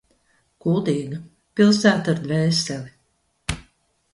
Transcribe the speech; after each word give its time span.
Kuldīga- 0.65 1.19
pilsēta 1.61 2.15
ar 2.15 2.23
dvēseli. 2.25 3.61